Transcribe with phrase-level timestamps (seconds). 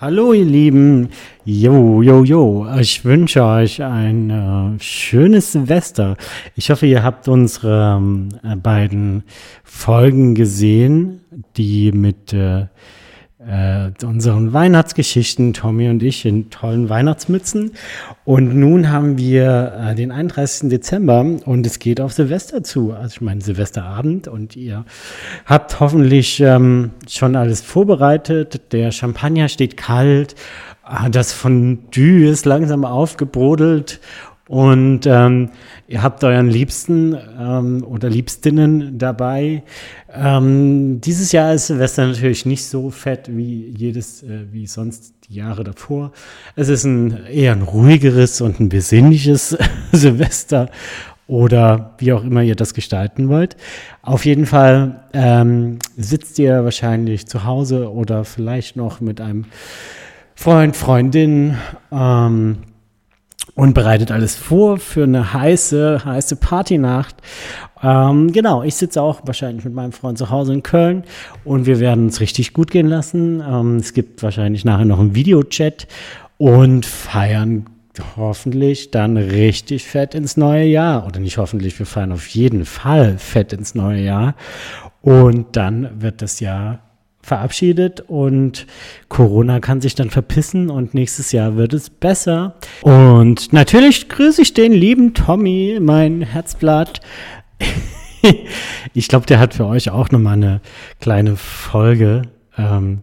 [0.00, 1.08] Hallo ihr Lieben,
[1.44, 6.16] jo, jo, jo, ich wünsche euch ein äh, schönes Silvester.
[6.54, 8.00] Ich hoffe, ihr habt unsere
[8.44, 9.24] äh, beiden
[9.64, 11.22] Folgen gesehen,
[11.56, 12.66] die mit äh,
[13.38, 17.72] äh, unseren Weihnachtsgeschichten, Tommy und ich, in tollen Weihnachtsmützen.
[18.24, 20.68] Und nun haben wir äh, den 31.
[20.68, 22.92] Dezember und es geht auf Silvester zu.
[22.92, 24.84] Also ich meine Silvesterabend und ihr
[25.46, 28.72] habt hoffentlich ähm, schon alles vorbereitet.
[28.72, 30.34] Der Champagner steht kalt.
[30.82, 34.00] Ah, das Fondue ist langsam aufgebrodelt
[34.48, 35.50] und ähm,
[35.86, 39.62] ihr habt euren Liebsten ähm, oder Liebstinnen dabei.
[40.12, 45.34] Ähm, dieses Jahr ist Silvester natürlich nicht so fett wie jedes, äh, wie sonst die
[45.34, 46.12] Jahre davor.
[46.56, 49.56] Es ist ein eher ein ruhigeres und ein besinnliches
[49.92, 50.70] Silvester
[51.26, 53.54] oder wie auch immer ihr das gestalten wollt.
[54.00, 59.44] Auf jeden Fall ähm, sitzt ihr wahrscheinlich zu Hause oder vielleicht noch mit einem
[60.34, 61.58] Freund, Freundin.
[61.92, 62.58] Ähm,
[63.58, 67.16] und bereitet alles vor für eine heiße, heiße Partynacht.
[67.82, 71.02] Ähm, genau, ich sitze auch wahrscheinlich mit meinem Freund zu Hause in Köln
[71.44, 73.42] und wir werden uns richtig gut gehen lassen.
[73.44, 75.88] Ähm, es gibt wahrscheinlich nachher noch einen Videochat
[76.36, 77.66] und feiern
[78.16, 81.04] hoffentlich dann richtig fett ins neue Jahr.
[81.04, 84.36] Oder nicht hoffentlich, wir feiern auf jeden Fall fett ins neue Jahr.
[85.02, 86.78] Und dann wird das Jahr
[87.22, 88.66] verabschiedet und
[89.08, 92.54] Corona kann sich dann verpissen und nächstes Jahr wird es besser.
[92.82, 97.00] Und natürlich grüße ich den lieben Tommy, mein Herzblatt.
[98.94, 100.60] ich glaube, der hat für euch auch nochmal eine
[101.00, 102.22] kleine Folge.
[102.56, 103.02] Ähm,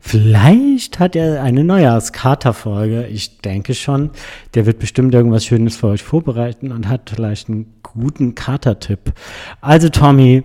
[0.00, 3.06] vielleicht hat er eine Neujahrskater-Folge.
[3.06, 4.10] Ich denke schon.
[4.54, 9.12] Der wird bestimmt irgendwas Schönes für euch vorbereiten und hat vielleicht einen guten Kater-Tipp.
[9.60, 10.42] Also Tommy,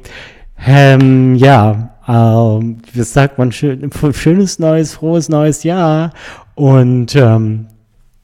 [0.65, 6.13] ähm, ja, ähm, wie sagt man, schön, schönes neues, frohes neues Jahr.
[6.55, 7.67] Und ähm,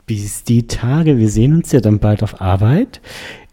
[0.05, 3.01] bis die Tage, wir sehen uns ja dann bald auf Arbeit.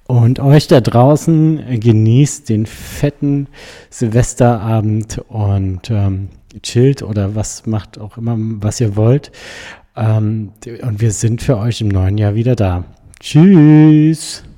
[0.07, 3.47] Und euch da draußen genießt den fetten
[3.91, 6.31] Silvesterabend und ähm,
[6.63, 9.31] chillt oder was macht auch immer, was ihr wollt.
[9.97, 10.51] Ähm,
[10.83, 12.85] und wir sind für euch im neuen Jahr wieder da.
[13.21, 14.43] Tschüss.